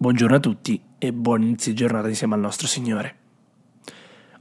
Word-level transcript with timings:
Buongiorno 0.00 0.36
a 0.36 0.38
tutti 0.38 0.80
e 0.96 1.12
buon 1.12 1.42
inizio 1.42 1.72
di 1.72 1.76
giornata 1.78 2.06
insieme 2.06 2.34
al 2.34 2.40
nostro 2.40 2.68
Signore. 2.68 3.16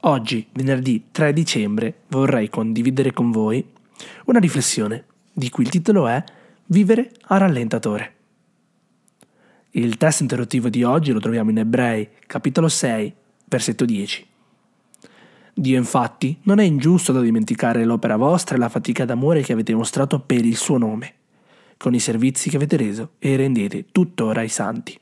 Oggi, 0.01 0.45
venerdì 0.53 1.05
3 1.09 1.33
dicembre, 1.33 2.01
vorrei 2.09 2.47
condividere 2.47 3.11
con 3.11 3.31
voi 3.31 3.67
una 4.25 4.37
riflessione 4.37 5.05
di 5.33 5.49
cui 5.49 5.63
il 5.63 5.71
titolo 5.71 6.07
è 6.07 6.23
Vivere 6.65 7.11
a 7.29 7.37
rallentatore. 7.37 8.13
Il 9.71 9.97
testo 9.97 10.21
interrottivo 10.21 10.69
di 10.69 10.83
oggi 10.83 11.11
lo 11.11 11.19
troviamo 11.19 11.49
in 11.49 11.57
Ebrei, 11.57 12.07
capitolo 12.27 12.67
6, 12.67 13.13
versetto 13.45 13.83
10. 13.83 14.27
Dio 15.55 15.75
infatti 15.75 16.37
non 16.43 16.59
è 16.59 16.65
ingiusto 16.65 17.11
da 17.11 17.19
dimenticare 17.21 17.83
l'opera 17.83 18.15
vostra 18.15 18.57
e 18.57 18.59
la 18.59 18.69
fatica 18.69 19.05
d'amore 19.05 19.41
che 19.41 19.53
avete 19.53 19.73
mostrato 19.73 20.19
per 20.19 20.45
il 20.45 20.55
suo 20.55 20.77
nome, 20.77 21.13
con 21.77 21.95
i 21.95 21.99
servizi 21.99 22.51
che 22.51 22.57
avete 22.57 22.77
reso 22.77 23.13
e 23.17 23.35
rendete 23.35 23.85
tuttora 23.91 24.41
ai 24.41 24.49
santi. 24.49 24.99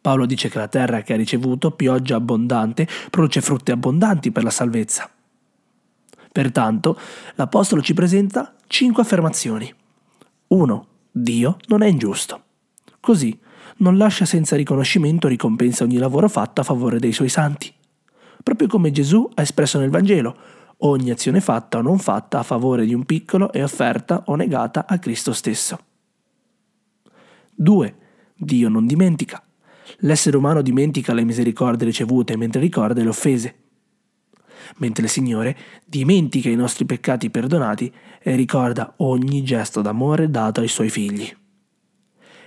Paolo 0.00 0.24
dice 0.24 0.48
che 0.48 0.58
la 0.58 0.68
terra 0.68 1.02
che 1.02 1.12
ha 1.12 1.16
ricevuto 1.16 1.72
pioggia 1.72 2.16
abbondante 2.16 2.88
produce 3.10 3.40
frutti 3.42 3.70
abbondanti 3.70 4.32
per 4.32 4.44
la 4.44 4.50
salvezza. 4.50 5.10
Pertanto, 6.32 6.98
l'Apostolo 7.34 7.82
ci 7.82 7.92
presenta 7.92 8.54
cinque 8.66 9.02
affermazioni. 9.02 9.72
1. 10.48 10.86
Dio 11.10 11.56
non 11.66 11.82
è 11.82 11.86
ingiusto. 11.86 12.42
Così 13.00 13.38
non 13.78 13.96
lascia 13.96 14.24
senza 14.24 14.56
riconoscimento 14.56 15.26
o 15.26 15.30
ricompensa 15.30 15.84
ogni 15.84 15.98
lavoro 15.98 16.28
fatto 16.28 16.60
a 16.60 16.64
favore 16.64 16.98
dei 16.98 17.12
suoi 17.12 17.28
santi. 17.28 17.72
Proprio 18.42 18.68
come 18.68 18.90
Gesù 18.90 19.28
ha 19.34 19.42
espresso 19.42 19.78
nel 19.78 19.90
Vangelo, 19.90 20.36
ogni 20.78 21.10
azione 21.10 21.40
fatta 21.40 21.78
o 21.78 21.82
non 21.82 21.98
fatta 21.98 22.38
a 22.38 22.42
favore 22.42 22.86
di 22.86 22.94
un 22.94 23.04
piccolo 23.04 23.52
è 23.52 23.62
offerta 23.62 24.22
o 24.26 24.34
negata 24.34 24.86
a 24.86 24.98
Cristo 24.98 25.32
stesso. 25.32 25.78
2. 27.54 27.94
Dio 28.34 28.68
non 28.68 28.86
dimentica. 28.86 29.42
L'essere 29.98 30.36
umano 30.36 30.62
dimentica 30.62 31.12
le 31.12 31.24
misericordie 31.24 31.86
ricevute 31.86 32.36
mentre 32.36 32.60
ricorda 32.60 33.02
le 33.02 33.08
offese. 33.08 33.54
Mentre 34.76 35.04
il 35.04 35.10
Signore 35.10 35.56
dimentica 35.84 36.48
i 36.48 36.54
nostri 36.54 36.84
peccati 36.84 37.30
perdonati 37.30 37.92
e 38.20 38.34
ricorda 38.36 38.94
ogni 38.98 39.42
gesto 39.42 39.80
d'amore 39.82 40.30
dato 40.30 40.60
ai 40.60 40.68
suoi 40.68 40.90
figli. 40.90 41.36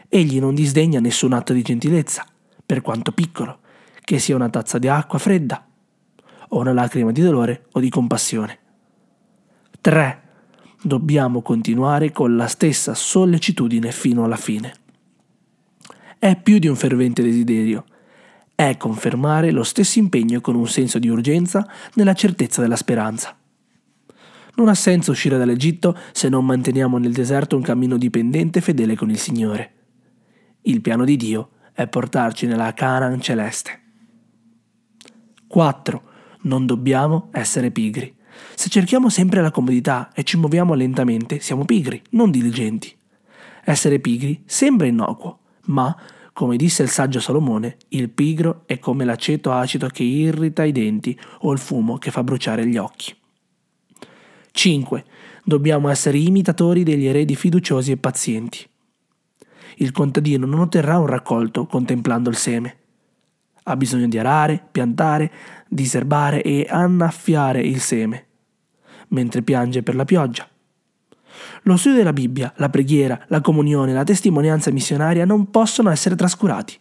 Egli 0.07 0.39
non 0.39 0.55
disdegna 0.55 0.99
nessun 0.99 1.33
atto 1.33 1.53
di 1.53 1.61
gentilezza, 1.61 2.25
per 2.65 2.81
quanto 2.81 3.11
piccolo, 3.11 3.59
che 4.01 4.19
sia 4.19 4.35
una 4.35 4.49
tazza 4.49 4.77
di 4.77 4.87
acqua 4.87 5.19
fredda, 5.19 5.67
o 6.49 6.59
una 6.59 6.73
lacrima 6.73 7.11
di 7.11 7.21
dolore 7.21 7.65
o 7.71 7.79
di 7.79 7.89
compassione. 7.89 8.59
3. 9.81 10.21
Dobbiamo 10.81 11.41
continuare 11.41 12.11
con 12.11 12.35
la 12.35 12.47
stessa 12.47 12.93
sollecitudine 12.93 13.91
fino 13.91 14.23
alla 14.23 14.35
fine 14.35 14.81
è 16.23 16.39
più 16.41 16.57
di 16.57 16.69
un 16.69 16.77
fervente 16.77 17.21
desiderio, 17.21 17.83
è 18.55 18.77
confermare 18.77 19.51
lo 19.51 19.63
stesso 19.63 19.99
impegno 19.99 20.39
con 20.39 20.55
un 20.55 20.65
senso 20.69 20.97
di 20.97 21.09
urgenza 21.09 21.69
nella 21.95 22.13
certezza 22.13 22.61
della 22.61 22.77
speranza. 22.77 23.37
Non 24.55 24.69
ha 24.69 24.73
senso 24.73 25.11
uscire 25.11 25.37
dall'Egitto 25.37 25.97
se 26.13 26.29
non 26.29 26.45
manteniamo 26.45 26.97
nel 26.97 27.11
deserto 27.11 27.57
un 27.57 27.61
cammino 27.61 27.97
dipendente 27.97 28.59
e 28.59 28.61
fedele 28.61 28.95
con 28.95 29.09
il 29.09 29.17
Signore. 29.17 29.73
Il 30.61 30.79
piano 30.79 31.03
di 31.03 31.17
Dio 31.17 31.49
è 31.73 31.87
portarci 31.87 32.47
nella 32.47 32.73
Canaan 32.73 33.19
celeste. 33.19 33.81
4. 35.45 36.03
Non 36.43 36.65
dobbiamo 36.65 37.27
essere 37.33 37.69
pigri. 37.69 38.15
Se 38.55 38.69
cerchiamo 38.69 39.09
sempre 39.09 39.41
la 39.41 39.51
comodità 39.51 40.13
e 40.13 40.23
ci 40.23 40.37
muoviamo 40.37 40.73
lentamente, 40.73 41.41
siamo 41.41 41.65
pigri, 41.65 42.01
non 42.11 42.31
diligenti. 42.31 42.95
Essere 43.65 43.99
pigri 43.99 44.41
sembra 44.45 44.87
innocuo, 44.87 45.39
ma, 45.65 45.95
come 46.33 46.57
disse 46.57 46.83
il 46.83 46.89
saggio 46.89 47.19
Salomone, 47.19 47.77
il 47.89 48.09
pigro 48.09 48.63
è 48.65 48.79
come 48.79 49.05
l'aceto 49.05 49.51
acido 49.51 49.87
che 49.87 50.03
irrita 50.03 50.63
i 50.63 50.71
denti 50.71 51.17
o 51.41 51.51
il 51.51 51.59
fumo 51.59 51.97
che 51.97 52.11
fa 52.11 52.23
bruciare 52.23 52.65
gli 52.65 52.77
occhi. 52.77 53.15
5. 54.51 55.05
Dobbiamo 55.43 55.89
essere 55.89 56.17
imitatori 56.17 56.83
degli 56.83 57.05
eredi 57.05 57.35
fiduciosi 57.35 57.91
e 57.91 57.97
pazienti. 57.97 58.67
Il 59.77 59.91
contadino 59.91 60.45
non 60.45 60.59
otterrà 60.59 60.99
un 60.99 61.07
raccolto 61.07 61.65
contemplando 61.65 62.29
il 62.29 62.35
seme. 62.35 62.77
Ha 63.63 63.75
bisogno 63.75 64.07
di 64.07 64.17
arare, 64.19 64.63
piantare, 64.71 65.31
diserbare 65.67 66.41
e 66.43 66.67
annaffiare 66.69 67.61
il 67.61 67.79
seme, 67.79 68.25
mentre 69.09 69.41
piange 69.41 69.81
per 69.81 69.95
la 69.95 70.05
pioggia. 70.05 70.47
Lo 71.65 71.77
studio 71.77 71.99
della 71.99 72.11
Bibbia, 72.11 72.51
la 72.57 72.69
preghiera, 72.69 73.23
la 73.27 73.39
comunione, 73.39 73.93
la 73.93 74.03
testimonianza 74.03 74.69
missionaria 74.71 75.23
non 75.23 75.49
possono 75.49 75.89
essere 75.89 76.15
trascurati. 76.15 76.77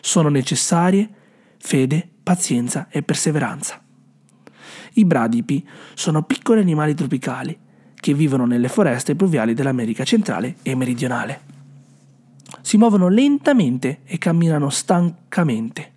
Sono 0.00 0.28
necessarie 0.28 1.08
fede, 1.58 2.08
pazienza 2.24 2.88
e 2.90 3.02
perseveranza. 3.04 3.80
I 4.94 5.04
bradipi 5.04 5.64
sono 5.94 6.24
piccoli 6.24 6.60
animali 6.60 6.94
tropicali 6.94 7.56
che 7.94 8.14
vivono 8.14 8.46
nelle 8.46 8.68
foreste 8.68 9.14
pluviali 9.14 9.54
dell'America 9.54 10.02
centrale 10.02 10.56
e 10.62 10.74
meridionale. 10.74 11.40
Si 12.62 12.76
muovono 12.76 13.08
lentamente 13.08 14.00
e 14.04 14.18
camminano 14.18 14.70
stancamente. 14.70 15.92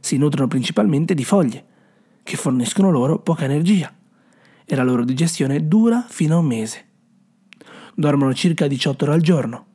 Si 0.00 0.16
nutrono 0.16 0.48
principalmente 0.48 1.14
di 1.14 1.24
foglie, 1.24 1.64
che 2.24 2.36
forniscono 2.36 2.90
loro 2.90 3.20
poca 3.20 3.44
energia 3.44 3.92
e 4.72 4.76
la 4.76 4.84
loro 4.84 5.04
digestione 5.04 5.66
dura 5.66 6.04
fino 6.08 6.36
a 6.36 6.38
un 6.38 6.46
mese. 6.46 6.84
Dormono 7.96 8.32
circa 8.32 8.68
18 8.68 9.04
ore 9.04 9.14
al 9.14 9.20
giorno. 9.20 9.66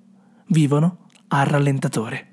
Vivono 0.48 1.08
a 1.28 1.44
rallentatore. 1.44 2.28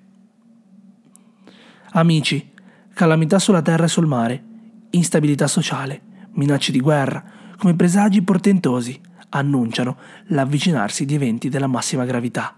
Amici, 1.95 2.53
calamità 2.95 3.41
sulla 3.41 3.63
terra 3.63 3.87
e 3.87 3.89
sul 3.89 4.07
mare, 4.07 4.45
instabilità 4.91 5.49
sociale, 5.49 6.03
minacce 6.35 6.71
di 6.71 6.79
guerra, 6.79 7.25
come 7.59 7.75
presagi 7.75 8.23
portentosi, 8.23 9.01
annunciano 9.31 9.99
l'avvicinarsi 10.27 11.05
di 11.05 11.17
eventi 11.17 11.49
della 11.49 11.67
massima 11.67 12.05
gravità. 12.05 12.57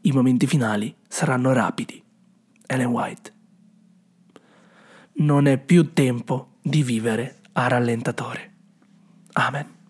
I 0.00 0.12
momenti 0.12 0.46
finali 0.46 0.96
saranno 1.06 1.52
rapidi. 1.52 2.02
Ellen 2.66 2.86
White. 2.86 3.32
Non 5.16 5.46
è 5.46 5.58
più 5.58 5.92
tempo 5.92 6.54
di 6.62 6.82
vivere 6.82 7.40
a 7.52 7.68
rallentatore. 7.68 8.51
Amen. 9.36 9.81